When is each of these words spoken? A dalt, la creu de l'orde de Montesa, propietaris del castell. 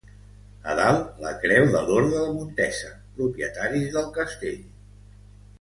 A 0.71 0.73
dalt, 0.79 1.11
la 1.25 1.33
creu 1.43 1.67
de 1.75 1.83
l'orde 1.89 2.15
de 2.23 2.31
Montesa, 2.39 2.89
propietaris 3.21 3.87
del 3.99 4.11
castell. 4.21 4.61